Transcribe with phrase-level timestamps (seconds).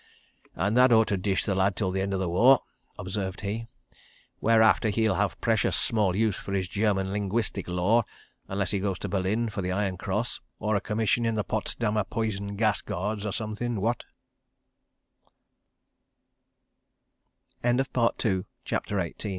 [0.55, 2.61] "And that ought to dish the lad till the end of the war,"
[2.97, 3.67] observed he,
[4.39, 9.47] "whereafter he'll have precious small use for his German linguistic lore—unless he goes to Berlin
[9.49, 13.79] for the Iron Cross or a Commission in the Potsdammer Poison Gas Guards, or somethin',
[13.79, 14.03] what?"
[17.61, 19.25] CHAPTER XIX _Of a Pud